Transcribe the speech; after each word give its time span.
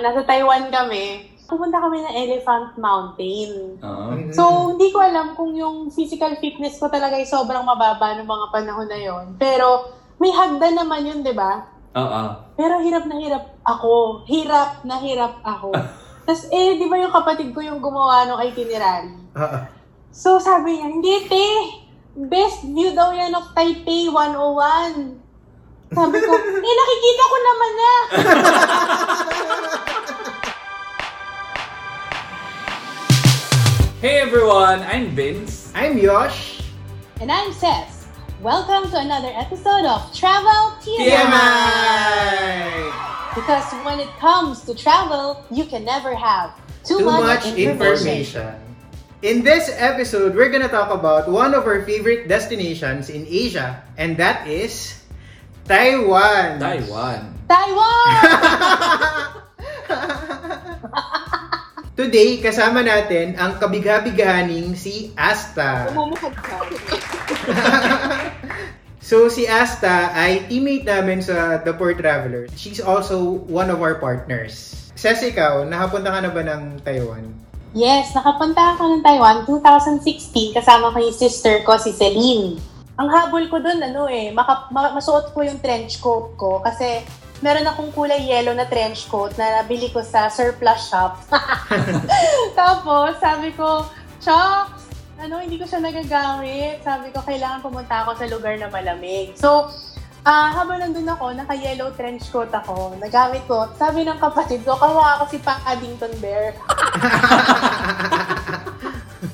Nasa 0.00 0.22
Taiwan 0.22 0.68
kami, 0.68 1.36
pupunta 1.46 1.78
kami 1.78 2.02
ng 2.02 2.14
Elephant 2.26 2.74
Mountain. 2.76 3.50
Oo. 3.80 4.06
So, 4.34 4.42
hindi 4.74 4.90
ko 4.90 4.98
alam 4.98 5.38
kung 5.38 5.54
yung 5.54 5.88
physical 5.94 6.34
fitness 6.42 6.76
ko 6.76 6.90
talaga 6.90 7.14
ay 7.14 7.24
sobrang 7.24 7.62
mababa 7.62 8.18
noong 8.18 8.26
mga 8.26 8.46
panahon 8.50 8.88
na 8.90 8.98
yon. 8.98 9.26
Pero, 9.38 9.94
may 10.18 10.34
hagdan 10.34 10.74
naman 10.74 11.06
yun, 11.06 11.20
di 11.22 11.32
ba? 11.32 11.62
Oo. 11.94 12.22
Pero 12.58 12.82
hirap 12.82 13.06
na 13.06 13.16
hirap 13.16 13.44
ako. 13.62 14.26
Hirap 14.26 14.82
na 14.82 14.96
hirap 14.98 15.38
ako. 15.46 15.70
Tapos, 16.26 16.50
eh, 16.50 16.74
di 16.74 16.90
ba 16.90 16.98
yung 16.98 17.14
kapatid 17.14 17.54
ko 17.54 17.62
yung 17.62 17.78
gumawa 17.78 18.26
ng 18.26 18.42
itinerary? 18.42 19.14
Ah, 19.38 19.70
So, 20.10 20.40
sabi 20.40 20.80
niya, 20.80 20.88
hindi, 20.90 21.14
te. 21.28 21.46
Best 22.16 22.64
view 22.64 22.96
daw 22.96 23.12
yan 23.12 23.36
of 23.36 23.52
Taipei 23.52 24.08
101. 24.08 25.22
Sabi 25.92 26.18
ko, 26.18 26.32
eh, 26.66 26.74
nakikita 26.74 27.22
ko 27.22 27.36
naman 27.38 27.72
na. 27.76 27.92
Hey 34.04 34.20
everyone, 34.20 34.84
I'm 34.92 35.16
Vince. 35.16 35.72
I'm 35.74 35.96
Yosh. 35.96 36.60
And 37.18 37.32
I'm 37.32 37.50
Seth. 37.54 38.12
Welcome 38.42 38.90
to 38.92 39.00
another 39.00 39.32
episode 39.32 39.88
of 39.88 40.12
Travel 40.12 40.76
TMI. 40.84 41.16
TMI! 41.16 42.92
Because 43.32 43.64
when 43.88 43.98
it 43.98 44.12
comes 44.20 44.68
to 44.68 44.74
travel, 44.76 45.42
you 45.50 45.64
can 45.64 45.82
never 45.82 46.14
have 46.14 46.52
too, 46.84 46.98
Too 46.98 47.06
much 47.08 47.46
information. 47.56 48.52
In 49.22 49.40
this 49.40 49.72
episode, 49.72 50.36
we're 50.36 50.52
gonna 50.52 50.68
talk 50.68 50.92
about 50.92 51.26
one 51.32 51.54
of 51.54 51.64
our 51.64 51.80
favorite 51.88 52.28
destinations 52.28 53.08
in 53.08 53.24
Asia, 53.24 53.82
and 53.96 54.14
that 54.18 54.46
is 54.46 55.00
Taiwan. 55.64 56.60
Taiwan. 56.60 57.32
Taiwan! 57.48 58.12
Today, 61.96 62.44
kasama 62.44 62.84
natin 62.84 63.40
ang 63.40 63.56
kabigha-bighaning 63.56 64.76
si 64.76 65.16
Asta. 65.16 65.88
Umumukhad 65.88 66.36
ka. 66.36 66.56
So, 69.06 69.30
si 69.30 69.46
Asta 69.46 70.10
ay 70.12 70.50
teammate 70.50 70.82
namin 70.82 71.22
sa 71.22 71.62
The 71.62 71.70
Poor 71.70 71.94
Traveler. 71.94 72.50
She's 72.58 72.82
also 72.82 73.38
one 73.46 73.70
of 73.70 73.78
our 73.78 74.02
partners. 74.02 74.74
Ses, 74.98 75.22
ikaw, 75.22 75.62
nakapunta 75.62 76.10
ka 76.10 76.20
na 76.26 76.30
ba 76.34 76.42
ng 76.42 76.82
Taiwan? 76.82 77.22
Yes, 77.70 78.10
nakapunta 78.18 78.74
ako 78.74 78.98
ng 78.98 79.02
Taiwan 79.06 79.46
2016 79.46 80.58
kasama 80.58 80.90
ko 80.90 80.98
yung 80.98 81.14
sister 81.14 81.62
ko, 81.62 81.78
si 81.78 81.94
Celine. 81.94 82.58
Ang 82.98 83.08
habol 83.14 83.46
ko 83.46 83.62
dun, 83.62 83.78
ano 83.78 84.10
eh, 84.10 84.34
maka, 84.34 84.66
ma- 84.74 84.90
masuot 84.90 85.30
ko 85.30 85.38
yung 85.46 85.62
trench 85.62 86.02
coat 86.02 86.34
ko 86.34 86.58
kasi 86.58 87.06
meron 87.44 87.68
akong 87.68 87.92
kulay 87.92 88.24
yellow 88.24 88.56
na 88.56 88.64
trench 88.68 89.08
coat 89.12 89.36
na 89.36 89.60
nabili 89.60 89.92
ko 89.92 90.00
sa 90.00 90.32
surplus 90.32 90.88
shop. 90.88 91.20
Tapos, 92.58 93.20
sabi 93.20 93.52
ko, 93.52 93.84
Chucks, 94.22 94.88
ano, 95.20 95.40
hindi 95.40 95.60
ko 95.60 95.64
siya 95.68 95.80
nagagamit. 95.80 96.80
Sabi 96.84 97.12
ko, 97.12 97.20
kailangan 97.24 97.64
pumunta 97.64 98.04
ako 98.04 98.16
sa 98.16 98.26
lugar 98.28 98.56
na 98.56 98.72
malamig. 98.72 99.36
So, 99.36 99.68
ah 100.26 100.50
habang 100.50 100.82
nandun 100.82 101.06
ako, 101.06 101.38
naka-yellow 101.38 101.94
trench 101.94 102.26
coat 102.34 102.50
ako, 102.50 102.98
nagamit 102.98 103.46
ko, 103.46 103.70
sabi 103.78 104.02
ng 104.02 104.18
kapatid 104.18 104.66
ko, 104.66 104.74
kawa 104.74 105.22
ako 105.22 105.30
si 105.30 105.38
Paddington 105.38 106.10
Bear. 106.18 106.50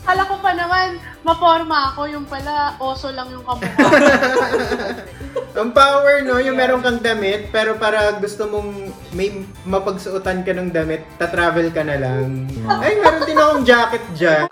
Kala 0.05 0.29
ko 0.29 0.37
pa 0.45 0.53
naman, 0.53 1.01
maporma 1.25 1.97
ako, 1.97 2.13
yung 2.13 2.29
pala, 2.29 2.77
oso 2.77 3.09
lang 3.09 3.33
yung 3.33 3.41
kamukha. 3.41 3.89
Ang 5.53 5.77
power, 5.77 6.25
no? 6.25 6.41
Yung 6.41 6.57
meron 6.57 6.81
kang 6.81 7.05
damit, 7.05 7.53
pero 7.53 7.77
para 7.77 8.17
gusto 8.17 8.49
mong 8.49 8.89
may 9.13 9.45
mapagsuotan 9.69 10.41
ka 10.49 10.57
ng 10.57 10.73
damit, 10.73 11.05
ta-travel 11.21 11.69
ka 11.69 11.85
na 11.85 12.01
lang. 12.01 12.49
Ay, 12.81 12.97
meron 12.97 13.29
din 13.29 13.37
akong 13.37 13.65
jacket 13.69 14.05
dyan. 14.17 14.49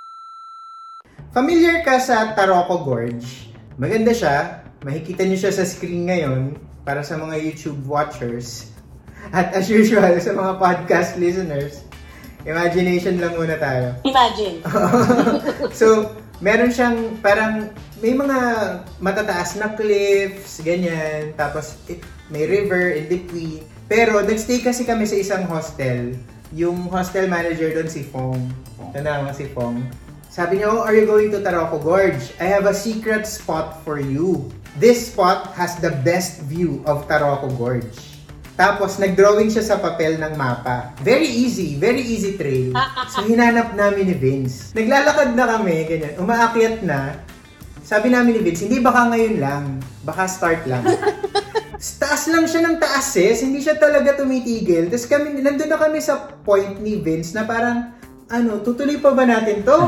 Familiar 1.33 1.81
ka 1.81 1.97
sa 1.97 2.37
Taroko 2.37 2.85
Gorge? 2.85 3.49
Maganda 3.81 4.13
siya. 4.13 4.61
Makikita 4.85 5.25
niyo 5.25 5.41
siya 5.41 5.53
sa 5.57 5.65
screen 5.65 6.05
ngayon 6.05 6.61
para 6.85 7.01
sa 7.01 7.17
mga 7.17 7.39
YouTube 7.39 7.81
watchers. 7.89 8.69
At 9.33 9.57
as 9.57 9.73
usual, 9.73 10.21
sa 10.21 10.37
mga 10.37 10.61
podcast 10.61 11.17
listeners, 11.17 11.81
imagination 12.45 13.17
lang 13.17 13.41
muna 13.41 13.57
tayo. 13.57 13.97
Imagine. 14.05 14.61
so, 15.81 16.13
meron 16.41 16.73
siyang 16.73 17.21
parang 17.21 17.69
may 18.01 18.17
mga 18.17 18.39
matataas 18.99 19.61
na 19.61 19.77
cliffs, 19.77 20.65
ganyan. 20.65 21.37
Tapos 21.37 21.77
eh, 21.87 22.01
may 22.33 22.49
river 22.49 22.97
in 22.97 23.07
between. 23.07 23.63
Pero 23.87 24.25
nagstay 24.25 24.65
kasi 24.65 24.89
kami 24.89 25.05
sa 25.05 25.17
isang 25.21 25.45
hostel. 25.47 26.17
Yung 26.57 26.89
hostel 26.89 27.29
manager 27.29 27.71
doon 27.77 27.87
si 27.87 28.03
Fong. 28.03 28.51
Tanda 28.91 29.23
mo 29.23 29.31
si 29.31 29.47
Fong. 29.53 29.85
Sabi 30.31 30.63
niya, 30.63 30.71
oh, 30.71 30.83
are 30.83 30.95
you 30.95 31.11
going 31.11 31.31
to 31.35 31.43
Taroko 31.43 31.83
Gorge? 31.83 32.31
I 32.39 32.47
have 32.47 32.67
a 32.67 32.75
secret 32.75 33.27
spot 33.27 33.83
for 33.83 33.99
you. 33.99 34.47
This 34.79 35.11
spot 35.11 35.53
has 35.59 35.75
the 35.83 35.91
best 36.07 36.47
view 36.47 36.87
of 36.87 37.11
Taroko 37.11 37.51
Gorge. 37.59 38.10
Tapos, 38.61 39.01
nag-drawing 39.01 39.49
siya 39.49 39.65
sa 39.65 39.81
papel 39.81 40.21
ng 40.21 40.37
mapa. 40.37 40.93
Very 41.01 41.25
easy, 41.25 41.81
very 41.81 42.05
easy 42.05 42.37
trail. 42.37 42.77
So, 43.09 43.25
hinanap 43.25 43.73
namin 43.73 44.13
ni 44.13 44.17
Vince. 44.21 44.77
Naglalakad 44.77 45.33
na 45.33 45.57
kami, 45.57 45.89
ganyan. 45.89 46.21
Umaakyat 46.21 46.85
na. 46.85 47.25
Sabi 47.81 48.13
namin 48.13 48.37
ni 48.37 48.41
Vince, 48.45 48.69
hindi 48.69 48.77
baka 48.85 49.17
ngayon 49.17 49.37
lang. 49.41 49.65
Baka 50.05 50.29
start 50.29 50.69
lang. 50.69 50.85
taas 52.05 52.29
lang 52.29 52.45
siya 52.45 52.69
ng 52.69 52.77
taas 52.77 53.09
eh. 53.17 53.33
Hindi 53.33 53.65
siya 53.65 53.81
talaga 53.81 54.21
tumitigil. 54.21 54.93
Tapos 54.93 55.09
kami, 55.09 55.41
nandun 55.41 55.65
na 55.73 55.81
kami 55.81 56.05
sa 56.05 56.29
point 56.45 56.77
ni 56.85 57.01
Vince 57.01 57.33
na 57.33 57.49
parang, 57.49 57.97
ano, 58.29 58.61
tutuloy 58.61 59.01
pa 59.01 59.17
ba 59.17 59.25
natin 59.25 59.65
to? 59.65 59.79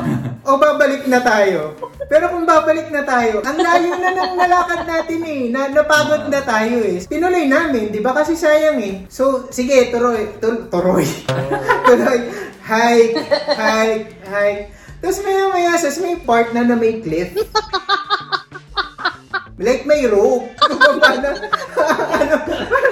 o 0.49 0.57
babalik 0.57 1.05
na 1.13 1.21
tayo? 1.21 1.77
Pero 2.13 2.29
kung 2.29 2.45
babalik 2.45 2.93
na 2.93 3.09
tayo, 3.09 3.41
ang 3.41 3.57
layo 3.57 3.97
na 3.97 4.13
ng 4.13 4.37
nalakad 4.37 4.85
natin 4.85 5.21
eh. 5.25 5.43
Na, 5.49 5.73
napagod 5.73 6.29
na 6.29 6.45
tayo 6.45 6.85
eh. 6.85 7.01
Tinuloy 7.09 7.49
namin, 7.49 7.89
di 7.89 8.05
ba? 8.05 8.13
Kasi 8.13 8.37
sayang 8.37 8.77
eh. 8.85 9.09
So, 9.09 9.49
sige, 9.49 9.89
turoy. 9.89 10.37
Tur 10.37 10.69
turoy. 10.69 11.09
tuloy. 11.89 12.21
Hike, 12.69 13.17
hike, 13.57 14.13
hike. 14.29 14.63
Tapos 15.01 15.25
maya 15.25 15.49
maya, 15.49 15.73
sas 15.81 16.05
may 16.05 16.21
part 16.21 16.53
na 16.53 16.69
na 16.69 16.77
may 16.77 17.01
cliff. 17.01 17.33
Like 19.57 19.89
may 19.89 20.05
rope. 20.05 20.53
Na. 21.23 21.33
ano, 21.33 22.35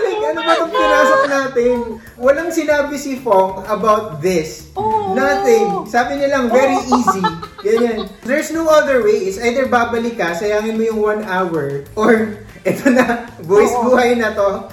like, 0.01 0.23
ano 0.33 0.41
ba 0.41 0.53
itong 0.55 0.73
pinasok 0.73 1.23
natin? 1.29 1.77
Walang 2.17 2.51
sinabi 2.55 2.95
si 2.97 3.21
Fong 3.21 3.69
about 3.69 4.25
this. 4.25 4.73
Oh. 4.79 5.13
Nothing. 5.13 5.85
Sabi 5.91 6.23
niya 6.23 6.41
lang, 6.41 6.49
very 6.49 6.79
easy. 6.79 7.50
Ganyan. 7.73 7.97
There's 8.21 8.51
no 8.51 8.67
other 8.67 9.01
way. 9.01 9.25
It's 9.25 9.39
either 9.39 9.67
babalik 9.67 10.15
ka, 10.15 10.33
sayangin 10.33 10.75
mo 10.75 10.83
yung 10.85 11.01
one 11.01 11.23
hour, 11.25 11.87
or 11.95 12.35
eto 12.69 12.89
na, 12.89 13.31
Oo. 13.41 13.87
buhay 13.87 14.15
na 14.15 14.31
to. 14.31 14.67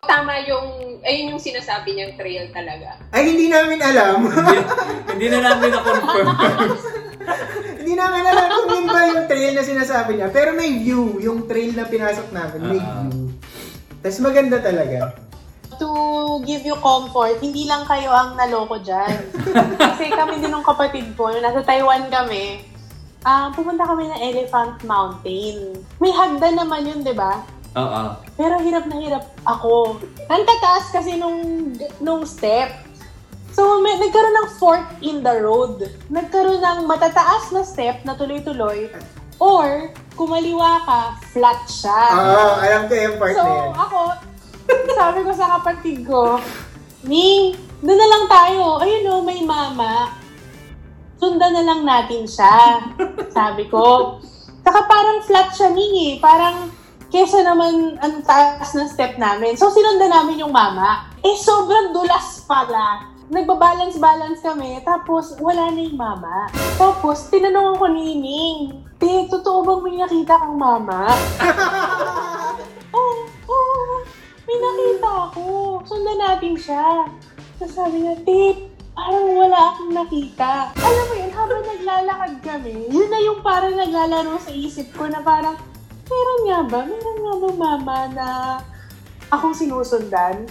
tama 0.00 0.38
yung, 0.42 0.66
ayun 1.02 1.34
yung 1.34 1.42
sinasabi 1.42 1.90
niyang 1.92 2.14
trail 2.14 2.46
talaga. 2.50 2.94
Ay, 3.10 3.26
hindi 3.28 3.50
namin 3.50 3.82
alam. 3.82 4.22
hindi, 4.22 4.56
hindi 5.10 5.26
na 5.28 5.38
namin 5.44 5.68
na-confirm. 5.68 6.26
hindi 7.82 7.92
namin 7.92 8.22
alam 8.24 8.46
kung 8.48 8.70
yun 8.70 8.86
ba 8.86 9.00
yung 9.04 9.26
trail 9.26 9.50
na 9.50 9.66
sinasabi 9.66 10.14
niya. 10.14 10.30
Pero 10.30 10.54
may 10.54 10.78
view. 10.78 11.18
Yung 11.18 11.50
trail 11.50 11.74
na 11.74 11.90
pinasok 11.90 12.30
namin, 12.30 12.60
may 12.64 12.78
Ah. 12.78 13.02
view. 13.02 13.34
Tapos 13.98 14.22
maganda 14.22 14.62
talaga. 14.62 15.25
To 15.76 15.90
give 16.42 16.62
you 16.62 16.76
comfort, 16.76 17.38
hindi 17.38 17.64
lang 17.64 17.84
kayo 17.84 18.08
ang 18.08 18.34
naloko 18.34 18.76
dyan. 18.78 19.16
Kasi 19.80 20.08
kami 20.08 20.38
din 20.38 20.50
ng 20.50 20.64
kapatid 20.64 21.12
ko, 21.14 21.28
nung 21.28 21.40
nasa 21.40 21.60
Taiwan 21.60 22.08
kami, 22.08 22.64
ah 23.22 23.50
pumunta 23.50 23.82
kami 23.82 24.06
ng 24.06 24.20
Elephant 24.22 24.78
Mountain. 24.82 25.82
May 25.98 26.10
hagdan 26.10 26.56
naman 26.56 26.84
yun, 26.84 27.00
di 27.00 27.12
ba? 27.12 27.42
Oo. 27.74 28.02
Pero 28.34 28.56
hirap 28.58 28.88
na 28.88 28.96
hirap 28.96 29.24
ako. 29.44 30.00
Ang 30.26 30.44
tataas 30.44 30.88
kasi 30.90 31.16
nung, 31.16 31.70
nung 31.98 32.24
step. 32.24 32.72
So, 33.52 33.80
may, 33.80 33.96
nagkaroon 33.96 34.36
ng 34.36 34.48
fork 34.56 34.84
in 35.00 35.24
the 35.24 35.40
road. 35.40 35.80
Nagkaroon 36.08 36.60
ng 36.60 36.78
matataas 36.84 37.48
na 37.50 37.64
step 37.64 38.04
na 38.04 38.12
tuloy-tuloy. 38.12 38.92
Or, 39.36 39.92
kumaliwa 40.12 40.80
ka, 40.84 41.00
flat 41.30 41.60
siya. 41.64 42.00
Oo, 42.14 42.52
alam 42.56 42.84
ko 42.84 42.92
yung 42.92 43.16
part 43.16 43.32
So, 43.32 43.44
na 43.44 43.52
yan. 43.52 43.72
ako, 43.76 43.98
sabi 44.96 45.20
ko 45.22 45.30
sa 45.36 45.58
kapatid 45.58 46.02
ko, 46.08 46.40
Ning, 47.06 47.54
doon 47.84 47.98
na 48.00 48.08
lang 48.10 48.24
tayo. 48.26 48.82
Ayun 48.82 49.12
o, 49.12 49.22
may 49.22 49.44
mama. 49.46 50.10
Sundan 51.22 51.54
na 51.54 51.62
lang 51.62 51.86
natin 51.86 52.26
siya. 52.26 52.82
Sabi 53.36 53.70
ko. 53.70 54.18
Saka 54.66 54.82
parang 54.90 55.22
flat 55.22 55.54
siya, 55.54 55.70
Ning 55.70 55.94
eh. 55.94 56.12
Parang, 56.18 56.66
kesa 57.12 57.46
naman 57.46 57.94
ang 58.02 58.26
taas 58.26 58.74
ng 58.74 58.90
step 58.90 59.14
namin. 59.22 59.54
So, 59.54 59.70
sinundan 59.70 60.10
namin 60.10 60.42
yung 60.42 60.50
mama. 60.50 61.06
Eh, 61.22 61.38
sobrang 61.38 61.94
dulas 61.94 62.42
pala. 62.48 63.06
Nagbabalance-balance 63.26 64.38
kami, 64.38 64.82
tapos 64.86 65.34
wala 65.42 65.70
na 65.70 65.82
yung 65.82 65.98
mama. 65.98 66.46
Tapos, 66.78 67.26
tinanong 67.30 67.78
ko 67.78 67.86
ni 67.90 68.18
Ning, 68.18 68.58
Te, 68.96 69.28
totoo 69.28 69.60
bang 69.62 69.82
may 69.82 69.96
nakita 70.00 70.40
kang 70.40 70.56
mama? 70.56 71.10
May 74.46 74.58
nakita 74.62 75.10
ako. 75.30 75.44
Sundan 75.82 76.18
natin 76.22 76.54
siya. 76.54 77.10
Tapos 77.58 77.74
sabi 77.74 78.06
niya, 78.06 78.14
Tip, 78.22 78.56
parang 78.94 79.26
wala 79.34 79.74
akong 79.74 79.92
nakita. 79.92 80.70
Alam 80.78 81.04
mo 81.10 81.14
yun, 81.18 81.32
habang 81.34 81.64
naglalakad 81.66 82.34
kami, 82.46 82.74
yun 82.88 83.08
na 83.10 83.20
yung 83.20 83.40
parang 83.42 83.74
naglalaro 83.74 84.38
sa 84.38 84.54
isip 84.54 84.86
ko 84.94 85.10
na 85.10 85.18
parang, 85.20 85.58
meron 86.06 86.40
nga 86.46 86.60
ba? 86.62 86.80
Meron 86.86 87.18
nga 87.18 87.34
ba 87.42 87.50
mama 87.58 87.98
na 88.14 88.26
akong 89.34 89.52
sinusundan? 89.52 90.46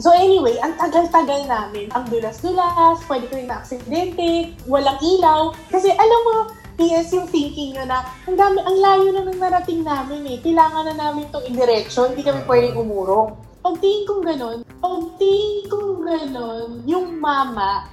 So 0.00 0.16
anyway, 0.16 0.56
ang 0.64 0.80
tagal-tagal 0.80 1.44
namin. 1.44 1.92
Ang 1.92 2.08
dulas-dulas, 2.08 3.04
pwede 3.04 3.28
ko 3.28 3.36
rin 3.36 3.52
na-aksidente, 3.52 4.56
walang 4.64 4.96
ilaw. 4.96 5.52
Kasi 5.68 5.92
alam 5.92 6.20
mo, 6.24 6.36
PS 6.80 7.12
yung 7.12 7.28
thinking 7.28 7.76
nyo 7.76 7.84
na 7.84 8.00
ang 8.24 8.40
dami, 8.40 8.64
ang 8.64 8.78
layo 8.80 9.08
na 9.12 9.22
nang 9.28 9.36
narating 9.36 9.84
namin 9.84 10.24
eh. 10.24 10.40
Kailangan 10.40 10.88
na 10.88 10.94
namin 10.96 11.28
itong 11.28 11.44
indirection, 11.44 12.16
hindi 12.16 12.24
kami 12.24 12.40
pwedeng 12.48 12.80
umurong. 12.80 13.36
Pagtingin 13.60 14.08
kong 14.08 14.22
ganon, 14.24 14.58
pagtingin 14.80 15.68
kong 15.68 15.92
ganon, 16.08 16.68
yung 16.88 17.20
mama, 17.20 17.92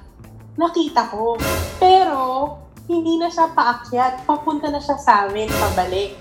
nakita 0.56 1.12
ko. 1.12 1.36
Pero, 1.84 2.56
hindi 2.88 3.20
na 3.20 3.28
siya 3.28 3.52
paakyat. 3.52 4.24
Papunta 4.24 4.72
na 4.72 4.80
siya 4.80 4.96
sa 4.96 5.28
amin, 5.28 5.52
pabalik. 5.52 6.16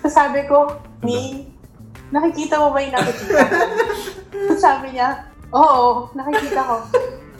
So 0.00 0.06
sabi 0.06 0.46
ko, 0.46 0.78
Ning, 1.02 1.50
nakikita 2.14 2.62
mo 2.62 2.70
ba 2.70 2.78
yung 2.78 2.94
nakikita 2.94 3.40
ko? 3.42 3.56
Sabi 4.64 4.94
niya, 4.94 5.26
oo, 5.50 6.08
nakikita 6.14 6.62
ko. 6.62 6.76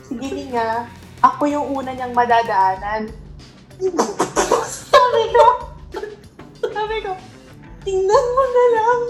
Sige 0.02 0.26
Ning 0.34 0.50
nga, 0.50 0.90
ako 1.22 1.46
yung 1.46 1.66
una 1.70 1.94
niyang 1.94 2.12
madadaanan. 2.12 3.23
Sabi 3.82 5.22
ko, 5.34 5.46
sabi 6.62 6.96
ko, 7.02 7.12
tingnan 7.82 8.26
mo 8.34 8.44
na 8.46 8.64
lang 8.78 9.02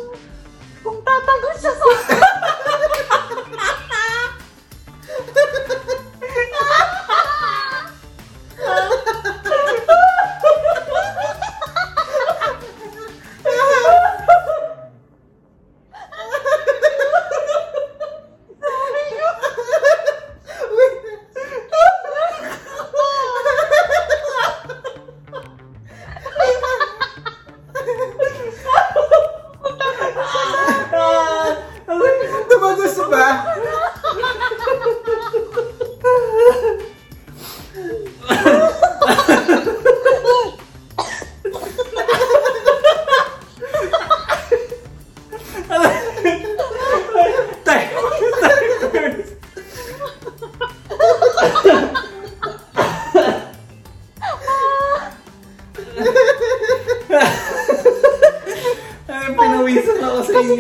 kung 0.81 0.99
tatagot 1.05 1.57
siya 1.61 1.73
sa 1.77 1.85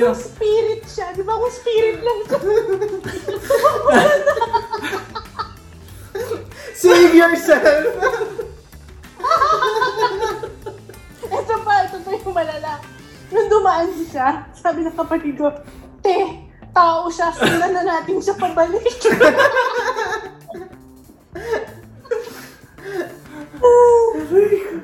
Kasi 0.01 0.27
spirit 0.35 0.83
siya, 0.89 1.07
di 1.15 1.23
ba 1.23 1.39
kung 1.39 1.53
spirit 1.53 1.99
lang 2.03 2.19
siya? 2.27 2.39
Save 6.85 7.15
yourself! 7.15 7.85
Ito 11.25 11.55
pa, 11.65 11.73
ito 11.87 11.97
pa 12.03 12.11
yung 12.13 12.35
malala. 12.35 12.83
Nung 13.33 13.49
dumaan 13.49 13.89
siya, 13.95 14.47
sabi 14.53 14.85
ng 14.85 14.99
kapatid 14.99 15.39
ko, 15.39 15.49
Te, 16.05 16.45
tao 16.75 17.09
siya, 17.09 17.33
sundan 17.33 17.73
na 17.73 17.83
natin 17.87 18.21
siya 18.21 18.37
pabalik. 18.37 18.85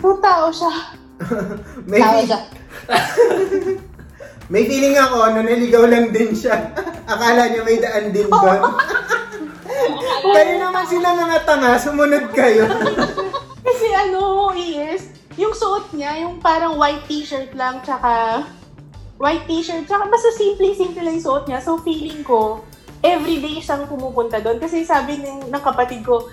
Kung 0.00 0.18
tao 0.24 0.48
siya, 0.48 0.72
May, 1.84 2.00
tao 2.00 2.24
siya. 2.24 2.40
may 4.50 4.66
feeling 4.66 4.98
ako 4.98 5.30
na 5.30 5.46
naligaw 5.46 5.86
lang 5.86 6.10
din 6.10 6.34
siya. 6.34 6.74
Akala 7.12 7.46
niya 7.46 7.62
may 7.62 7.78
daan 7.78 8.10
din 8.10 8.26
doon. 8.26 8.60
kayo 10.34 10.54
naman 10.58 10.84
sila 10.90 11.14
mga 11.14 11.38
tanga, 11.46 11.78
sumunod 11.78 12.26
kayo. 12.34 12.66
Kasi 13.66 13.86
ano, 13.94 14.50
is, 14.58 15.14
yung 15.38 15.54
suot 15.54 15.94
niya, 15.94 16.26
yung 16.26 16.42
parang 16.42 16.74
white 16.74 17.06
t-shirt 17.06 17.54
lang, 17.54 17.78
tsaka 17.86 18.42
white 19.22 19.46
t-shirt, 19.46 19.86
tsaka 19.86 20.10
basta 20.10 20.34
simple-simple 20.34 20.98
lang 21.06 21.22
yung 21.22 21.26
suot 21.30 21.44
niya. 21.46 21.62
So 21.62 21.78
feeling 21.86 22.26
ko, 22.26 22.66
everyday 23.06 23.62
siyang 23.62 23.86
pumupunta 23.86 24.42
doon. 24.42 24.58
Kasi 24.58 24.82
sabi 24.82 25.22
ng, 25.22 25.46
ng 25.46 25.62
kapatid 25.62 26.02
ko, 26.02 26.26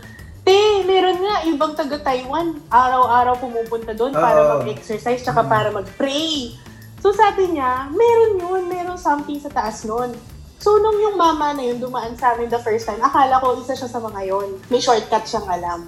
Te, 0.48 0.88
meron 0.88 1.20
nga 1.20 1.44
ibang 1.44 1.76
taga 1.76 2.00
Taiwan. 2.00 2.56
Araw-araw 2.72 3.36
pumupunta 3.36 3.92
doon 3.92 4.16
para 4.16 4.58
mag-exercise 4.58 5.20
tsaka 5.20 5.44
para 5.44 5.76
mag-pray. 5.76 6.56
So 7.02 7.14
sabi 7.14 7.54
niya, 7.54 7.94
meron 7.94 8.42
yun, 8.42 8.64
meron 8.66 8.98
something 8.98 9.38
sa 9.38 9.54
taas 9.54 9.86
nun. 9.86 10.14
So 10.58 10.82
nung 10.82 10.98
yung 10.98 11.16
mama 11.16 11.54
na 11.54 11.62
yun 11.62 11.78
dumaan 11.78 12.18
sa 12.18 12.34
amin 12.34 12.50
the 12.50 12.58
first 12.60 12.90
time, 12.90 13.00
akala 13.00 13.38
ko 13.38 13.62
isa 13.62 13.78
siya 13.78 13.90
sa 13.90 14.02
mga 14.02 14.22
yon. 14.26 14.58
May 14.74 14.82
shortcut 14.82 15.24
siyang 15.30 15.46
alam. 15.46 15.86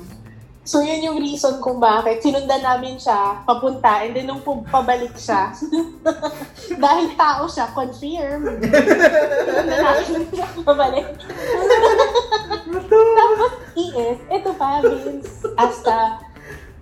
So 0.70 0.86
yun 0.86 1.02
yung 1.02 1.18
reason 1.18 1.58
kung 1.66 1.82
bakit 1.82 2.22
sinundan 2.22 2.62
namin 2.62 3.02
siya 3.02 3.42
papunta 3.42 4.06
and 4.06 4.14
then 4.14 4.30
nung 4.30 4.46
pabalik 4.46 5.18
siya, 5.18 5.50
dahil 6.86 7.10
tao 7.18 7.50
siya, 7.50 7.74
confirm. 7.74 8.62
Sinundan 8.62 9.82
namin 9.82 10.30
siya 10.30 10.48
pabalik. 10.62 11.08
Tapos, 12.90 13.52
ES, 13.74 14.18
ito 14.30 14.52
pa, 14.54 14.82
Vince, 14.86 15.42
hasta 15.58 16.22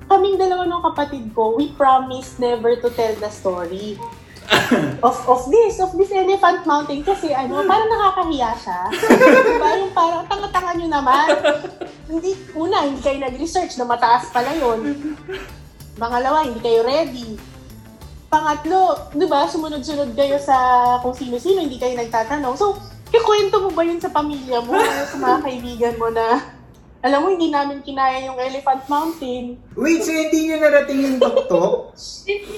kaming 0.08 0.40
dalawa 0.40 0.64
ng 0.66 0.84
kapatid 0.92 1.26
ko, 1.36 1.56
we 1.56 1.72
promised 1.76 2.40
never 2.40 2.80
to 2.80 2.88
tell 2.96 3.14
the 3.20 3.32
story 3.32 4.00
of 5.08 5.16
of 5.28 5.42
this, 5.52 5.80
of 5.84 5.92
this 6.00 6.12
elephant 6.16 6.64
mountain 6.64 7.04
kasi 7.04 7.36
ano, 7.36 7.68
parang 7.68 7.92
nakakahiya 7.92 8.52
siya. 8.56 8.80
diba? 9.52 9.70
Yung 9.84 9.92
parang 9.92 10.24
tanga-tanga 10.26 10.72
nyo 10.80 10.88
naman. 10.88 11.28
Hindi, 12.08 12.32
una, 12.56 12.88
hindi 12.88 13.04
kayo 13.04 13.20
nag-research 13.20 13.76
na 13.76 13.84
mataas 13.84 14.32
pala 14.32 14.56
yon. 14.56 14.96
Pangalawa, 16.00 16.48
hindi 16.48 16.64
kayo 16.64 16.88
ready. 16.88 17.36
Pangatlo, 18.32 19.12
di 19.12 19.28
ba, 19.28 19.48
sumunod-sunod 19.48 20.16
kayo 20.16 20.40
sa 20.40 20.56
kung 21.04 21.16
sino-sino, 21.16 21.60
hindi 21.60 21.76
kayo 21.76 22.00
nagtatanong. 22.00 22.56
So, 22.56 22.80
kikwento 23.12 23.60
mo 23.60 23.72
ba 23.76 23.84
yun 23.84 24.00
sa 24.00 24.12
pamilya 24.12 24.64
mo, 24.64 24.76
sa 24.80 25.18
mga 25.20 25.38
kaibigan 25.44 25.96
mo 26.00 26.08
na, 26.12 26.57
alam 27.06 27.20
mo, 27.22 27.28
hindi 27.30 27.54
namin 27.54 27.86
kinaya 27.86 28.26
yung 28.26 28.42
Elephant 28.42 28.84
Mountain. 28.90 29.62
Wait, 29.78 30.02
so 30.02 30.10
hindi 30.10 30.50
nyo 30.50 30.58
narating 30.58 31.00
yung 31.06 31.18
tuktok? 31.22 31.94
Hindi! 32.28 32.50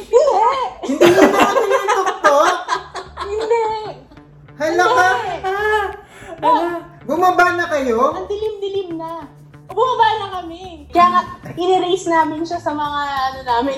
hindi 0.87 1.05
nyo 1.05 1.27
narating 1.27 1.71
yung 1.75 1.91
tuktok? 1.91 2.53
Hindi! 3.19 3.65
Hala 4.55 4.85
ka! 4.87 5.09
Ah, 6.39 6.75
Bumaba 7.03 7.45
na 7.59 7.65
kayo? 7.67 8.15
ang 8.15 8.27
dilim-dilim 8.31 8.95
na. 8.95 9.27
Bumaba 9.67 10.07
na 10.23 10.27
kami. 10.39 10.87
Kaya 10.87 11.07
nga, 11.11 11.21
in-erase 11.59 12.07
namin 12.07 12.47
siya 12.47 12.63
sa 12.63 12.71
mga 12.71 13.01
ano 13.11 13.39
namin. 13.43 13.77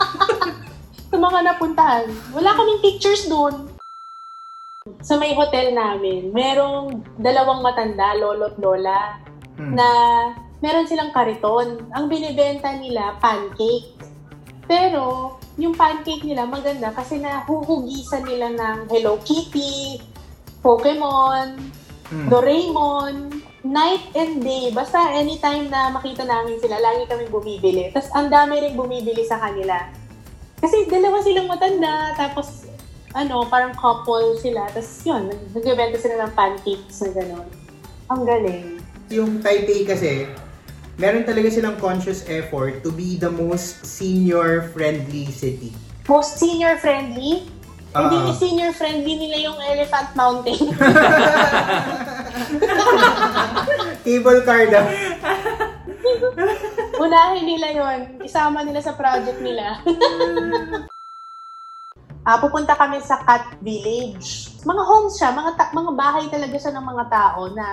sa 1.12 1.16
mga 1.16 1.38
napuntahan. 1.44 2.04
Wala 2.32 2.56
kaming 2.56 2.80
pictures 2.80 3.28
doon. 3.28 3.68
Sa 5.04 5.20
may 5.20 5.36
hotel 5.36 5.76
namin, 5.76 6.32
merong 6.32 7.04
dalawang 7.20 7.60
matanda, 7.60 8.16
lolo 8.16 8.48
at 8.48 8.56
lola, 8.56 9.20
Hmm. 9.58 9.74
na 9.74 9.88
meron 10.62 10.86
silang 10.86 11.10
kariton. 11.10 11.90
Ang 11.90 12.06
binibenta 12.06 12.70
nila, 12.78 13.18
pancake. 13.18 13.98
Pero, 14.70 15.36
yung 15.58 15.74
pancake 15.74 16.22
nila 16.22 16.46
maganda 16.46 16.94
kasi 16.94 17.18
nahuhugisan 17.18 18.22
nila 18.22 18.54
ng 18.54 18.78
Hello 18.86 19.18
Kitty, 19.20 19.98
Pokemon, 20.62 21.58
Hmm. 22.08 22.24
Doraemon, 22.32 23.44
night 23.68 24.00
and 24.16 24.40
day. 24.40 24.72
Basta 24.72 25.12
anytime 25.12 25.68
na 25.68 25.92
makita 25.92 26.24
namin 26.24 26.56
sila, 26.56 26.80
lagi 26.80 27.04
kaming 27.04 27.28
bumibili. 27.28 27.92
Tapos 27.92 28.08
ang 28.16 28.32
dami 28.32 28.64
rin 28.64 28.72
bumibili 28.72 29.28
sa 29.28 29.36
kanila. 29.36 29.76
Kasi 30.56 30.88
dalawa 30.88 31.20
silang 31.20 31.52
matanda, 31.52 32.16
tapos 32.16 32.64
ano, 33.12 33.44
parang 33.52 33.76
couple 33.76 34.40
sila. 34.40 34.64
Tapos 34.72 35.04
yun, 35.04 35.28
nagbebenta 35.52 36.00
sila 36.00 36.24
ng 36.24 36.32
pancakes 36.32 37.04
na 37.04 37.10
gano'n. 37.12 37.48
Ang 38.08 38.22
galing. 38.24 38.77
Yung 39.08 39.40
Taipei 39.40 39.88
kasi, 39.88 40.28
meron 41.00 41.24
talaga 41.24 41.48
silang 41.48 41.80
conscious 41.80 42.28
effort 42.28 42.84
to 42.84 42.92
be 42.92 43.16
the 43.16 43.32
most 43.32 43.80
senior-friendly 43.88 45.32
city. 45.32 45.72
Most 46.04 46.36
senior-friendly. 46.36 47.48
Ah. 47.96 48.12
Hindi 48.12 48.36
senior-friendly 48.36 49.14
nila 49.16 49.36
yung 49.48 49.58
Elephant 49.64 50.12
Mountain. 50.12 50.60
Cable 54.04 54.40
car 54.44 54.68
daw. 54.68 54.84
Unahin 57.04 57.44
nila 57.48 57.68
yon 57.72 58.00
Isama 58.20 58.60
nila 58.60 58.84
sa 58.84 58.92
project 58.92 59.40
nila. 59.40 59.64
Ah, 62.28 62.36
pupunta 62.36 62.76
kami 62.76 63.00
sa 63.00 63.24
Cat 63.24 63.56
Village. 63.64 64.52
Mga 64.60 64.82
homes 64.84 65.16
siya, 65.16 65.32
mga, 65.32 65.50
ta- 65.56 65.72
mga 65.72 65.96
bahay 65.96 66.28
talaga 66.28 66.60
siya 66.60 66.76
ng 66.76 66.84
mga 66.84 67.04
tao 67.08 67.48
na 67.56 67.72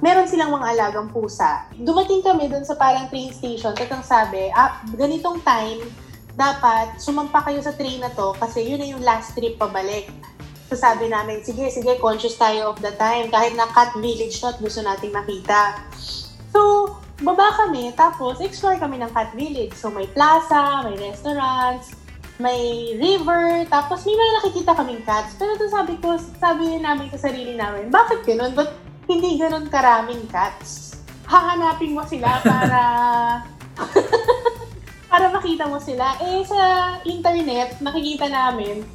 meron 0.00 0.26
silang 0.28 0.52
mga 0.52 0.76
alagang 0.76 1.08
pusa. 1.12 1.68
Dumating 1.76 2.24
kami 2.24 2.48
dun 2.48 2.64
sa 2.64 2.76
parang 2.76 3.08
train 3.08 3.32
station, 3.32 3.72
tatang 3.76 4.04
sabi, 4.04 4.48
ah, 4.52 4.80
ganitong 4.96 5.40
time, 5.44 5.84
dapat 6.34 6.96
sumampa 6.96 7.44
kayo 7.44 7.60
sa 7.60 7.76
train 7.76 8.00
na 8.00 8.08
to 8.16 8.32
kasi 8.40 8.64
yun 8.64 8.80
na 8.80 8.88
yung 8.88 9.04
last 9.04 9.36
trip 9.36 9.60
pabalik. 9.60 10.08
So 10.72 10.78
sabi 10.78 11.10
namin, 11.10 11.44
sige, 11.44 11.68
sige, 11.68 12.00
conscious 12.00 12.38
tayo 12.38 12.72
of 12.72 12.78
the 12.80 12.94
time. 12.96 13.28
Kahit 13.28 13.58
na 13.58 13.68
Cat 13.68 13.92
Village 13.98 14.40
to 14.40 14.48
at 14.48 14.58
gusto 14.62 14.80
nating 14.80 15.12
makita. 15.12 15.82
So, 16.50 16.94
baba 17.20 17.50
kami, 17.66 17.90
tapos 17.98 18.38
explore 18.38 18.78
kami 18.78 19.02
ng 19.02 19.10
Cat 19.10 19.34
Village. 19.34 19.74
So, 19.74 19.90
may 19.90 20.06
plaza, 20.10 20.86
may 20.86 20.94
restaurants, 21.10 21.94
may 22.40 22.96
river, 22.96 23.68
tapos 23.68 24.02
may 24.08 24.16
mga 24.16 24.32
nakikita 24.40 24.72
kaming 24.72 25.02
cats. 25.04 25.36
Pero 25.36 25.54
ito 25.54 25.68
sabi 25.68 25.94
ko, 26.00 26.16
sabi 26.40 26.80
namin 26.80 27.12
sa 27.12 27.28
sarili 27.28 27.54
namin, 27.54 27.92
bakit 27.92 28.24
ganun? 28.24 28.56
Ba't 28.56 28.72
hindi 29.10 29.34
ganun 29.34 29.66
karaming 29.66 30.30
cats? 30.30 30.94
Hahanapin 31.26 31.98
mo 31.98 32.06
sila 32.06 32.38
para 32.38 32.82
para 35.10 35.26
makita 35.34 35.66
mo 35.66 35.82
sila. 35.82 36.14
Eh, 36.22 36.46
sa 36.46 36.94
internet, 37.02 37.82
nakikita 37.82 38.30
namin, 38.30 38.86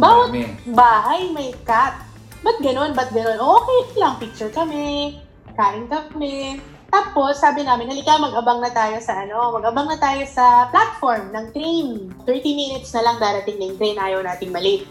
bawat 0.00 0.32
bahay 0.72 1.28
may 1.36 1.52
cat. 1.68 2.00
Ba't 2.40 2.56
ganun? 2.64 2.96
Ba't 2.96 3.12
ganun? 3.12 3.36
Okay 3.36 4.00
lang, 4.00 4.16
picture 4.16 4.48
kami, 4.48 5.20
kain 5.52 5.84
kami. 5.92 6.56
Tapos, 6.90 7.38
sabi 7.38 7.62
namin, 7.62 7.86
halika, 7.86 8.18
mag-abang 8.18 8.58
na 8.58 8.72
tayo 8.72 8.98
sa 8.98 9.22
ano, 9.22 9.54
mag-abang 9.54 9.86
na 9.86 10.00
tayo 10.00 10.26
sa 10.26 10.66
platform 10.74 11.30
ng 11.30 11.46
train. 11.54 11.88
30 12.26 12.60
minutes 12.60 12.90
na 12.96 13.04
lang 13.06 13.16
darating 13.22 13.62
na 13.62 13.70
yung 13.70 13.78
train, 13.78 13.96
ayaw 14.00 14.20
nating 14.26 14.50
malate. 14.50 14.88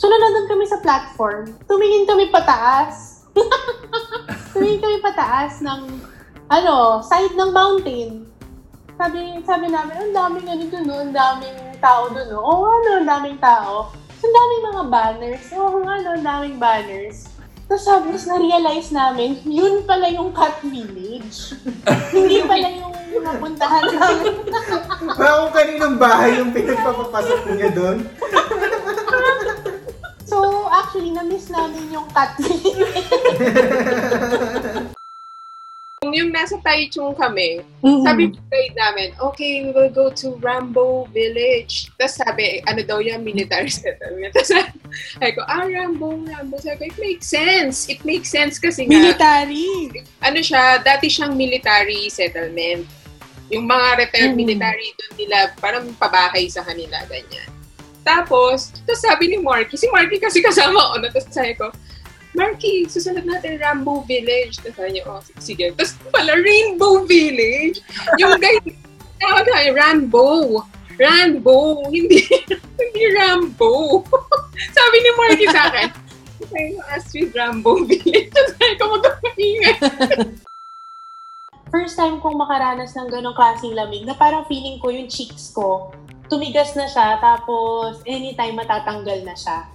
So, 0.00 0.08
nanonood 0.08 0.48
kami 0.48 0.64
sa 0.64 0.80
platform, 0.80 1.52
tumingin 1.68 2.08
kami 2.08 2.32
pataas. 2.32 3.21
tumingin 4.52 4.80
kami 4.80 4.96
pataas 5.00 5.64
ng, 5.64 5.82
ano, 6.52 7.00
side 7.04 7.34
ng 7.34 7.50
mountain. 7.50 8.10
Sabi, 8.96 9.40
sabi 9.42 9.66
namin, 9.72 9.94
ang 9.98 10.12
daming 10.14 10.46
ano 10.46 10.64
dun, 10.68 10.84
no? 10.84 10.96
ang 11.00 11.14
daming 11.14 11.58
tao 11.80 12.12
dun, 12.12 12.28
no? 12.28 12.38
Oo, 12.38 12.64
ano, 12.68 12.88
ang 13.02 13.08
daming 13.08 13.38
tao. 13.40 13.90
So, 14.20 14.28
ang 14.28 14.36
daming 14.36 14.62
mga 14.70 14.84
banners. 14.92 15.44
Oo, 15.56 15.76
nga, 15.82 15.94
no, 16.04 16.10
ang 16.14 16.26
daming 16.26 16.56
banners. 16.60 17.32
Tapos 17.72 17.88
sabi, 17.88 18.12
tapos 18.12 18.28
na-realize 18.28 18.88
namin, 18.92 19.40
yun 19.48 19.80
pala 19.88 20.06
yung 20.12 20.28
Cat 20.36 20.60
Village. 20.60 21.56
Hindi 22.14 22.44
pala 22.44 22.68
yung 22.68 22.92
napuntahan 23.22 23.84
namin. 23.96 24.34
Baka 25.08 25.32
kung 25.40 25.52
kaninong 25.56 25.96
bahay 25.96 26.30
yung 26.36 26.52
pinagpapapasok 26.52 27.40
niya 27.56 27.70
doon. 27.72 27.98
Actually, 30.92 31.16
na-miss 31.16 31.48
namin 31.48 31.88
yung 31.88 32.04
Village. 32.12 32.36
Yung 36.12 36.28
nasa 36.28 36.60
Taichung 36.60 37.16
kami, 37.16 37.64
Mm-hmm. 37.80 38.04
sabi 38.04 38.28
ng 38.28 38.36
guide 38.52 38.76
namin, 38.76 39.08
okay, 39.16 39.64
we 39.64 39.72
will 39.72 39.88
go 39.88 40.12
to 40.12 40.36
Rambo 40.44 41.08
Village. 41.08 41.88
Tapos 41.96 42.20
sabi, 42.20 42.60
ano 42.68 42.84
daw 42.84 43.00
yan, 43.00 43.24
military 43.24 43.72
settlement. 43.80 44.36
Tapos 44.36 44.52
sabi 44.52 45.32
ko, 45.32 45.40
ah, 45.48 45.64
Rambo, 45.64 46.20
Rambo. 46.20 46.60
Sabi 46.60 46.76
ko, 46.76 46.84
it 46.84 46.98
makes 47.00 47.24
sense. 47.24 47.88
It 47.88 48.04
makes 48.04 48.28
sense 48.28 48.60
kasi 48.60 48.84
nga, 48.84 48.92
Military. 48.92 49.88
ano 50.20 50.44
siya, 50.44 50.76
dati 50.76 51.08
siyang 51.08 51.32
military 51.32 52.12
settlement. 52.12 52.84
Yung 53.48 53.64
mga 53.64 53.86
retired 53.96 54.36
Mhm. 54.36 54.40
military 54.44 54.92
doon 54.92 55.12
nila, 55.16 55.56
parang 55.56 55.88
pabahay 55.96 56.52
sa 56.52 56.60
kanila, 56.60 57.00
ganyan. 57.08 57.48
Tapos, 58.02 58.74
tapos 58.82 59.00
sabi 59.00 59.30
ni 59.30 59.38
Marky, 59.38 59.78
si 59.78 59.86
Marky 59.90 60.18
kasi 60.18 60.42
kasama 60.42 60.94
ko 60.94 60.94
na, 60.98 61.08
tapos 61.10 61.30
sabi 61.30 61.54
ko, 61.54 61.70
Marky, 62.32 62.88
susunod 62.88 63.28
natin 63.28 63.60
Rambo 63.60 64.02
Village. 64.08 64.56
Tapos 64.64 64.76
sabi 64.80 64.90
niya, 64.96 65.04
oh, 65.04 65.22
sige. 65.36 65.64
Tapos 65.76 65.92
pala, 66.08 66.32
Rainbow 66.34 67.04
Village. 67.04 67.84
Yung 68.16 68.40
guy, 68.40 68.56
tawag 69.20 69.46
na, 69.46 69.70
Rambo. 69.76 70.64
Rambo. 70.96 71.84
Hindi, 71.92 72.24
hindi 72.80 73.02
Rambo. 73.12 74.02
sabi 74.76 74.96
ni 74.98 75.10
Marky 75.14 75.46
sa 75.52 75.68
akin, 75.68 75.88
sabi 76.40 76.68
ko, 76.72 76.80
Astrid 76.88 77.30
Rambo 77.36 77.84
Village. 77.84 78.32
Tapos 78.32 78.56
sabi 78.56 78.80
ko. 78.80 78.96
First 81.72 81.96
time 81.96 82.20
kong 82.20 82.36
makaranas 82.36 82.92
ng 82.92 83.08
ganong 83.08 83.32
klaseng 83.32 83.72
lamig 83.72 84.04
na 84.04 84.12
parang 84.12 84.44
feeling 84.44 84.76
ko 84.76 84.92
yung 84.92 85.08
cheeks 85.08 85.56
ko, 85.56 85.88
tumigas 86.32 86.72
na 86.72 86.88
siya, 86.88 87.20
tapos 87.20 88.00
anytime 88.08 88.56
matatanggal 88.56 89.20
na 89.20 89.36
siya. 89.36 89.68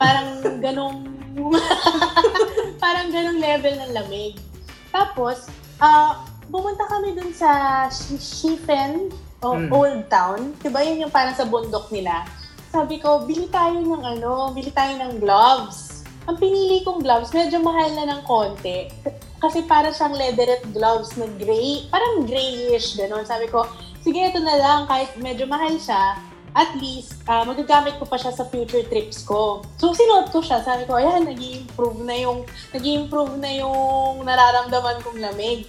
Parang 0.00 0.40
ganong, 0.64 1.04
parang 2.82 3.12
ganong 3.12 3.36
level 3.36 3.74
ng 3.76 3.92
lamig. 3.92 4.40
Tapos, 4.88 5.52
ah, 5.76 6.24
pumunta 6.48 6.88
kami 6.88 7.12
dun 7.12 7.36
sa 7.36 7.84
Sh- 7.92 8.16
Shifen, 8.16 9.12
o 9.38 9.54
Mm. 9.54 9.70
Old 9.70 10.02
Town. 10.10 10.40
Diba 10.58 10.82
yun 10.82 11.06
yung 11.06 11.14
parang 11.14 11.34
sa 11.34 11.46
bundok 11.46 11.90
nila? 11.94 12.26
Sabi 12.68 12.98
ko, 12.98 13.22
bili 13.24 13.46
tayo 13.48 13.78
ng 13.78 14.04
ano, 14.18 14.50
bili 14.50 14.74
tayo 14.74 14.98
ng 14.98 15.22
gloves. 15.22 16.02
Ang 16.28 16.36
pinili 16.36 16.84
kong 16.84 17.00
gloves, 17.00 17.32
medyo 17.32 17.62
mahal 17.62 17.88
na 17.96 18.04
ng 18.04 18.22
konti. 18.26 18.92
Kasi 19.38 19.64
para 19.64 19.94
siyang 19.94 20.18
leatherette 20.18 20.66
gloves 20.74 21.14
na 21.14 21.30
gray, 21.38 21.86
parang 21.88 22.26
grayish, 22.26 22.98
gano'n. 22.98 23.24
Sabi 23.24 23.46
ko, 23.48 23.64
sige, 24.02 24.20
ito 24.20 24.40
na 24.42 24.56
lang, 24.58 24.80
kahit 24.86 25.14
medyo 25.18 25.46
mahal 25.46 25.74
siya, 25.78 26.18
at 26.56 26.74
least, 26.80 27.22
ah, 27.28 27.44
magagamit 27.44 28.00
ko 28.00 28.04
pa 28.08 28.16
siya 28.18 28.32
sa 28.32 28.48
future 28.48 28.82
trips 28.88 29.22
ko. 29.22 29.62
So, 29.78 29.94
sinuot 29.94 30.32
ko 30.32 30.42
siya. 30.42 30.64
Sabi 30.64 30.88
ko, 30.88 30.96
ayan, 30.96 31.28
nag 31.28 31.38
improve 31.38 32.02
na 32.02 32.16
yung, 32.18 32.42
nag 32.74 32.84
improve 32.84 33.36
na 33.38 33.50
yung 33.52 34.24
nararamdaman 34.24 34.98
kong 35.04 35.22
lamig. 35.22 35.68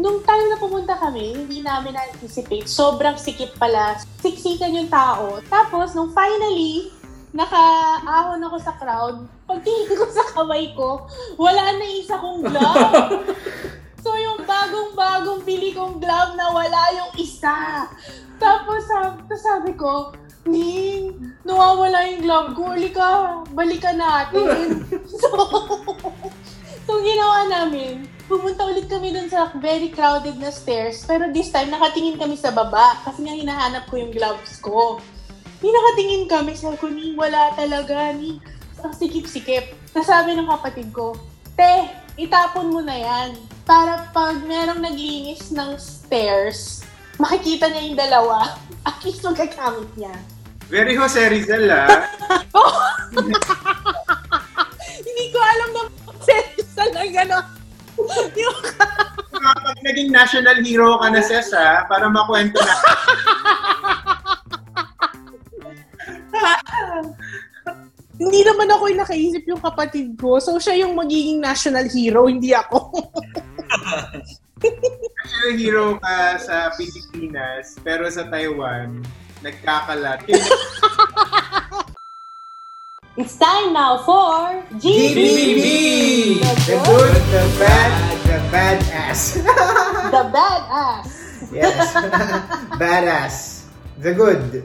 Nung 0.00 0.24
time 0.24 0.48
na 0.48 0.56
pumunta 0.56 0.96
kami, 0.96 1.36
hindi 1.44 1.60
namin 1.60 1.92
na-anticipate. 1.92 2.70
Sobrang 2.70 3.20
sikip 3.20 3.52
pala. 3.60 4.00
Siksikan 4.24 4.72
yung 4.72 4.88
tao. 4.88 5.44
Tapos, 5.50 5.92
nung 5.92 6.14
finally, 6.16 6.88
nakaahon 7.30 8.42
ako 8.42 8.56
sa 8.58 8.74
crowd, 8.80 9.22
pagtingin 9.46 9.92
ko 9.94 10.08
sa 10.10 10.24
kamay 10.34 10.72
ko, 10.74 11.06
wala 11.38 11.78
na 11.78 11.86
isa 11.86 12.18
kong 12.18 12.42
glove. 12.42 13.28
bagong-bagong 14.70 15.42
bili 15.42 15.74
kong 15.74 15.98
glove 15.98 16.38
na 16.38 16.46
wala 16.54 16.80
yung 16.94 17.12
isa. 17.18 17.90
Tapos, 18.38 18.86
sab- 18.86 19.18
tapos 19.26 19.42
sabi 19.42 19.74
ko, 19.74 20.14
Ning, 20.46 21.12
nawawala 21.44 22.06
yung 22.08 22.22
glove 22.24 22.50
ko. 22.56 22.62
Halika, 22.72 23.08
balikan 23.52 23.98
natin. 24.00 24.88
so, 25.20 25.28
so, 26.86 26.92
ginawa 27.02 27.50
namin, 27.50 28.08
pumunta 28.24 28.64
ulit 28.64 28.88
kami 28.88 29.12
dun 29.12 29.28
sa 29.28 29.52
very 29.60 29.92
crowded 29.92 30.40
na 30.40 30.48
stairs. 30.48 31.04
Pero 31.04 31.28
this 31.28 31.52
time, 31.52 31.68
nakatingin 31.68 32.16
kami 32.16 32.40
sa 32.40 32.54
baba 32.54 32.96
kasi 33.04 33.26
nga 33.26 33.36
hinahanap 33.36 33.84
ko 33.92 34.00
yung 34.00 34.14
gloves 34.14 34.56
ko. 34.64 35.02
Di 35.60 35.68
nakatingin 35.68 36.24
kami, 36.24 36.56
sabi 36.56 36.78
ko, 36.80 36.88
ni 36.88 37.12
wala 37.18 37.52
talaga, 37.52 38.14
ni 38.16 38.40
ang 38.80 38.96
sikip-sikip. 38.96 39.76
Nasabi 39.92 40.40
ng 40.40 40.48
kapatid 40.48 40.88
ko, 40.88 41.12
te, 41.52 41.84
itapon 42.16 42.72
mo 42.72 42.80
na 42.80 42.96
yan. 42.96 43.36
Para 43.70 44.10
pag 44.10 44.34
merong 44.50 44.82
naglinis 44.82 45.54
ng 45.54 45.78
stairs, 45.78 46.82
makikita 47.22 47.70
niya 47.70 47.86
yung 47.86 47.98
dalawa. 48.02 48.58
At 48.90 48.98
least 49.06 49.22
magagamit 49.22 49.86
niya. 49.94 50.10
Very 50.66 50.98
Jose 50.98 51.22
Rizal, 51.30 51.70
ah. 51.70 51.86
Hindi 55.06 55.24
ko 55.30 55.38
alam 55.38 55.68
na 55.70 55.82
sa 56.66 56.82
lang 56.90 57.14
gano'n. 57.14 57.46
Yung 58.34 58.58
Kapag 59.38 59.78
naging 59.86 60.10
national 60.10 60.58
hero 60.66 60.98
ka 60.98 61.06
na, 61.14 61.22
Ses, 61.22 61.54
ah, 61.54 61.86
para 61.86 62.10
makwento 62.10 62.58
na. 62.58 62.74
Hindi 68.18 68.40
naman 68.42 68.66
ako 68.66 68.82
yung 68.90 69.00
nakaisip 69.06 69.46
yung 69.46 69.62
kapatid 69.62 70.18
ko. 70.18 70.42
So, 70.42 70.58
siya 70.58 70.82
yung 70.84 70.98
magiging 70.98 71.38
national 71.38 71.86
hero, 71.86 72.26
hindi 72.26 72.50
ako. 72.50 72.90
National 74.60 75.52
hero 75.56 75.86
ka 75.98 76.36
sa 76.38 76.70
Pilipinas, 76.76 77.74
pero 77.80 78.06
sa 78.12 78.28
Taiwan, 78.28 79.00
nagkakalat. 79.40 80.20
It's 83.18 83.36
time 83.36 83.74
now 83.74 84.00
for 84.06 84.62
GBB! 84.80 85.60
The 86.40 86.76
good, 86.86 87.14
the 87.28 87.44
bad, 87.58 87.92
the 88.24 88.38
badass. 88.48 89.20
The 90.10 90.24
Badass. 90.32 91.08
yes. 91.52 91.94
badass. 92.80 93.34
The 94.00 94.12
good. 94.14 94.64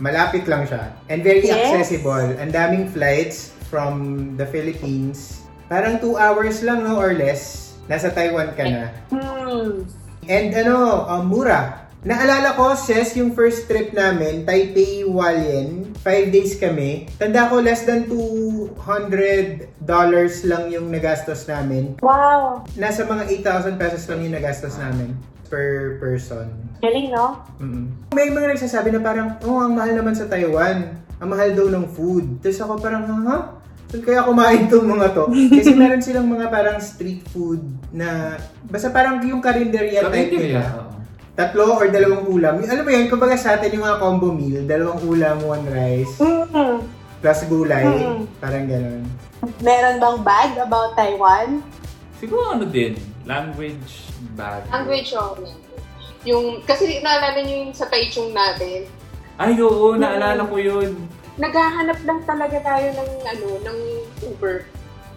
Malapit 0.00 0.48
lang 0.48 0.66
siya. 0.66 0.90
And 1.06 1.20
very 1.22 1.44
Yes. 1.44 1.70
accessible. 1.70 2.34
Ang 2.40 2.50
daming 2.50 2.90
flights 2.90 3.52
from 3.68 4.34
the 4.34 4.46
Philippines. 4.48 5.44
Parang 5.68 6.00
two 6.00 6.16
hours 6.16 6.64
lang, 6.64 6.82
no? 6.82 6.98
Or 6.98 7.12
less. 7.14 7.71
Nasa 7.86 8.10
Taiwan 8.10 8.54
ka 8.54 8.64
na. 8.66 8.90
Hmm. 9.10 9.86
And 10.26 10.48
ano, 10.54 11.06
um, 11.10 11.26
mura. 11.26 11.82
Naalala 12.02 12.58
ko, 12.58 12.74
Ses, 12.74 13.14
yung 13.14 13.30
first 13.30 13.70
trip 13.70 13.94
namin, 13.94 14.42
Taipei, 14.42 15.06
Hualien, 15.06 15.94
5 16.02 16.34
days 16.34 16.58
kami. 16.58 17.06
Tanda 17.14 17.46
ko, 17.46 17.62
less 17.62 17.86
than 17.86 18.10
$200 18.10 18.74
lang 20.50 20.64
yung 20.66 20.90
nagastos 20.90 21.46
namin. 21.46 21.94
Wow. 22.02 22.66
Nasa 22.74 23.06
mga 23.06 23.30
8,000 23.46 23.78
pesos 23.78 24.02
lang 24.10 24.26
yung 24.26 24.34
nagastos 24.34 24.74
namin 24.82 25.14
per 25.46 26.02
person. 26.02 26.50
Galing, 26.82 27.14
no? 27.14 27.38
Mm. 27.62 27.86
May 28.10 28.34
mga 28.34 28.58
nagsasabi 28.58 28.90
na 28.90 28.98
parang, 28.98 29.38
oh, 29.46 29.62
ang 29.62 29.78
mahal 29.78 29.94
naman 29.94 30.18
sa 30.18 30.26
Taiwan. 30.26 30.98
Ang 31.22 31.28
mahal 31.30 31.54
daw 31.54 31.70
ng 31.70 31.86
food. 31.86 32.42
Tapos 32.42 32.58
ako 32.66 32.82
parang, 32.82 33.06
ha? 33.30 33.38
Saan 33.38 33.61
kaya 34.00 34.24
kumain 34.24 34.64
tong 34.66 34.88
mga 34.88 35.12
to? 35.12 35.24
Kasi 35.28 35.76
meron 35.76 36.00
silang 36.00 36.24
mga 36.24 36.48
parang 36.48 36.80
street 36.80 37.20
food 37.28 37.60
na, 37.92 38.40
basta 38.64 38.88
parang 38.88 39.20
yung 39.20 39.44
karinderya 39.44 40.08
type 40.08 40.32
nila. 40.32 40.64
Oo. 40.80 40.96
Tatlo 41.32 41.76
or 41.76 41.88
dalawang 41.88 42.24
ulam. 42.24 42.60
Alam 42.60 42.84
mo 42.84 42.90
yun, 42.92 43.08
kumbaga 43.08 43.36
sa 43.36 43.56
atin 43.56 43.72
yung 43.72 43.84
mga 43.84 44.00
combo 44.00 44.32
meal, 44.32 44.64
dalawang 44.64 45.00
ulam, 45.02 45.36
one 45.42 45.64
rice, 45.68 46.16
Hmm. 46.20 46.84
plus 47.20 47.40
gulay. 47.48 47.84
Mm. 47.84 48.24
Parang 48.36 48.64
gano'n. 48.64 49.02
Meron 49.60 49.96
bang 49.96 50.18
bag 50.20 50.50
about 50.56 50.92
Taiwan? 50.92 51.60
Siguro 52.16 52.52
ano 52.52 52.64
din, 52.64 52.96
language 53.24 54.08
bag. 54.36 54.64
Language 54.68 55.12
o 55.16 55.36
Yung, 56.22 56.62
kasi 56.62 57.02
naalala 57.02 57.42
niyo 57.42 57.66
yung 57.66 57.74
sa 57.74 57.88
Taichung 57.90 58.30
natin, 58.30 58.86
Ay, 59.40 59.56
oo, 59.58 59.96
naalala 59.96 60.44
ko 60.44 60.54
yun. 60.54 60.92
Naghahanap 61.40 61.98
lang 62.04 62.20
talaga 62.28 62.56
tayo 62.60 62.86
ng, 62.92 63.10
ano, 63.24 63.46
ng 63.64 63.78
Uber. 64.32 64.66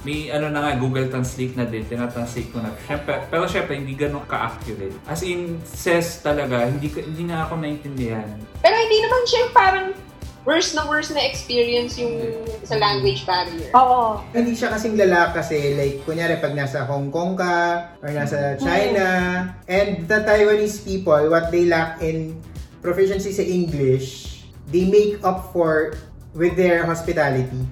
May 0.06 0.30
ano 0.30 0.54
na 0.54 0.62
nga, 0.62 0.72
Google 0.78 1.10
Translate 1.10 1.58
na 1.58 1.66
din, 1.66 1.82
tinatranslate 1.90 2.54
ko 2.54 2.62
na. 2.62 2.70
Syempre, 2.86 3.26
pero 3.26 3.50
syempre, 3.50 3.74
hindi 3.74 3.98
ganun 3.98 4.22
ka-accurate. 4.30 4.94
As 5.10 5.26
in, 5.26 5.58
says 5.66 6.22
talaga, 6.22 6.70
hindi, 6.70 6.94
hindi 6.94 7.34
nga 7.34 7.50
ako 7.50 7.58
naintindihan. 7.58 8.30
Pero 8.62 8.76
hindi 8.78 8.98
naman 9.02 9.22
siya 9.26 9.40
yung 9.42 9.54
parang 9.58 9.88
worst 10.46 10.78
na 10.78 10.86
worst 10.86 11.10
na 11.18 11.26
experience 11.26 11.98
yung 11.98 12.22
sa 12.62 12.78
language 12.78 13.26
barrier. 13.26 13.74
Oo. 13.74 14.22
Hindi 14.30 14.54
siya 14.54 14.78
kasing 14.78 14.94
lala 14.94 15.34
kasi 15.34 15.74
like, 15.74 16.06
kunyari 16.06 16.38
pag 16.38 16.54
nasa 16.54 16.86
Hong 16.86 17.10
Kong 17.10 17.34
ka 17.34 17.90
or 18.06 18.14
nasa 18.14 18.54
China 18.62 19.10
and 19.66 20.06
the 20.06 20.22
Taiwanese 20.22 20.86
people, 20.86 21.18
what 21.34 21.50
they 21.50 21.66
lack 21.66 21.98
in 22.06 22.38
proficiency 22.86 23.34
sa 23.34 23.42
English, 23.42 24.35
they 24.70 24.90
make 24.90 25.22
up 25.22 25.54
for 25.54 25.94
with 26.34 26.58
their 26.58 26.84
hospitality. 26.84 27.64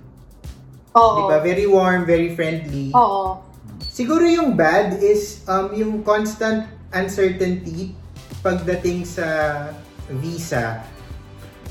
Oo. 0.93 1.25
Diba? 1.25 1.37
Very 1.41 1.65
warm, 1.65 2.05
very 2.05 2.37
friendly. 2.37 2.93
Oo. 2.93 3.41
Siguro 3.93 4.25
yung 4.25 4.57
bad 4.57 5.01
is 5.01 5.45
um, 5.45 5.73
yung 5.73 6.01
constant 6.05 6.69
uncertainty 6.93 7.93
pagdating 8.41 9.05
sa 9.05 9.25
visa. 10.21 10.81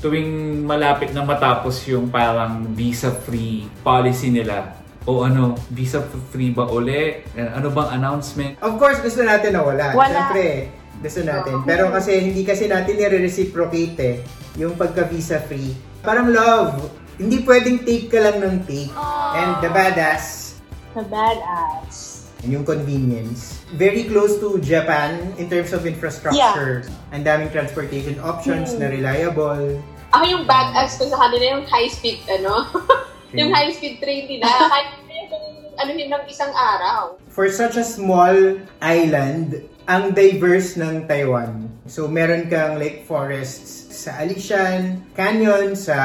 Tuwing 0.03 0.63
malapit 0.67 1.15
na 1.15 1.23
matapos 1.23 1.83
yung 1.87 2.11
parang 2.11 2.67
visa-free 2.75 3.67
policy 3.83 4.27
nila, 4.31 4.75
o 5.07 5.23
ano, 5.23 5.55
visa-free 5.71 6.51
ba 6.51 6.67
uli? 6.67 7.23
Ano 7.35 7.71
bang 7.71 7.99
announcement? 7.99 8.59
Of 8.59 8.79
course, 8.79 8.99
gusto 8.99 9.23
natin 9.23 9.55
na 9.55 9.63
wala. 9.63 9.95
Wala. 9.95 10.07
Siyempre, 10.11 10.47
gusto 11.03 11.19
natin. 11.19 11.67
Pero 11.67 11.91
kasi 11.91 12.15
hindi 12.23 12.47
kasi 12.47 12.71
natin 12.71 12.95
nire-reciprocate 12.95 13.95
eh, 13.99 14.15
yung 14.55 14.79
pagka-visa 14.79 15.43
free. 15.43 15.75
Parang 15.99 16.31
love, 16.31 16.87
hindi 17.19 17.43
pwedeng 17.43 17.83
take 17.83 18.07
ka 18.07 18.23
lang 18.23 18.39
ng 18.39 18.55
take. 18.63 18.89
And 19.35 19.59
the 19.59 19.69
badass, 19.69 20.55
The 20.95 21.03
badass. 21.03 22.29
yung 22.47 22.63
convenience. 22.63 23.65
Very 23.75 24.05
close 24.07 24.39
to 24.39 24.59
Japan 24.59 25.35
in 25.35 25.51
terms 25.51 25.75
of 25.75 25.83
infrastructure. 25.83 26.87
Ang 27.11 27.23
daming 27.27 27.51
transportation 27.51 28.15
options 28.23 28.77
na 28.79 28.87
reliable. 28.87 29.79
Ako 30.13 30.23
yung 30.23 30.45
badass 30.45 30.95
ko 30.95 31.09
sa 31.09 31.17
kanila 31.17 31.57
yung 31.57 31.65
high-speed, 31.65 32.21
ano? 32.29 32.69
yung 33.39 33.49
high-speed 33.49 33.97
train 33.97 34.29
nila. 34.29 34.45
Kahit 34.45 35.03
ano 35.73 35.89
yun 35.89 36.09
ng 36.13 36.25
isang 36.29 36.53
araw. 36.53 37.17
For 37.33 37.49
such 37.49 37.81
a 37.81 37.85
small 37.85 38.61
island, 38.77 39.65
ang 39.87 40.15
diverse 40.15 40.79
ng 40.79 41.07
Taiwan. 41.07 41.67
So, 41.87 42.07
meron 42.07 42.47
kang 42.47 42.79
lake 42.79 43.03
forests 43.03 43.83
sa 43.93 44.23
Alishan, 44.23 45.03
Canyon, 45.15 45.75
sa 45.79 45.97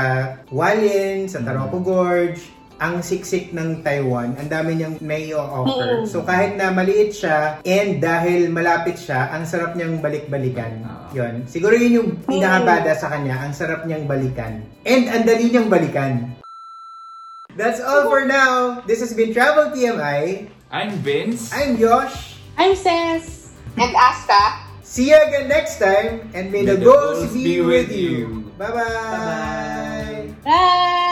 Hualien, 0.51 1.27
sa 1.27 1.43
Taroko 1.43 1.83
Gorge, 1.83 2.39
ang 2.79 3.03
siksik 3.03 3.51
ng 3.51 3.83
Taiwan, 3.83 4.39
ang 4.39 4.47
dami 4.47 4.79
niyang 4.79 5.03
may 5.03 5.35
offer. 5.35 6.03
Mm. 6.03 6.07
So 6.07 6.23
kahit 6.23 6.55
na 6.55 6.71
maliit 6.71 7.11
siya, 7.11 7.59
and 7.67 7.99
dahil 7.99 8.55
malapit 8.55 8.95
siya, 9.03 9.35
ang 9.35 9.43
sarap 9.43 9.75
niyang 9.75 9.99
balik-balikan. 9.99 10.87
Ah. 10.87 11.11
Yon. 11.11 11.43
Siguro 11.51 11.75
yun 11.75 11.99
yung 11.99 12.11
pinakabada 12.23 12.95
sa 12.95 13.11
kanya, 13.11 13.43
ang 13.43 13.51
sarap 13.51 13.83
niyang 13.83 14.07
balikan. 14.07 14.63
And 14.87 15.11
ang 15.11 15.27
dali 15.27 15.51
niyang 15.51 15.67
balikan. 15.67 16.39
That's 17.59 17.83
all 17.83 18.07
for 18.07 18.23
now. 18.23 18.87
This 18.87 19.03
has 19.03 19.11
been 19.11 19.35
Travel 19.35 19.75
TMI. 19.75 20.47
I'm 20.71 21.03
Vince. 21.03 21.51
I'm 21.51 21.75
Josh. 21.75 22.39
I'm 22.55 22.79
Ses. 22.79 23.38
And 23.81 23.95
Asta, 23.95 24.69
See 24.83 25.11
you 25.11 25.23
again 25.23 25.49
next 25.49 25.79
time, 25.79 26.31
and 26.33 26.51
may, 26.51 26.65
the, 26.65 26.77
goals 26.77 27.33
be, 27.33 27.61
with 27.61 27.93
you. 27.93 28.51
Bye-bye. 28.57 28.75
Bye-bye. 28.75 30.35
Bye! 30.45 31.05